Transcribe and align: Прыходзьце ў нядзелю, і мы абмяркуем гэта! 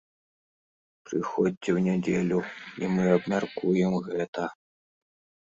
Прыходзьце 1.09 1.59
ў 1.59 1.79
нядзелю, 1.87 2.39
і 2.85 2.89
мы 2.95 3.03
абмяркуем 3.19 3.93
гэта! 4.09 4.43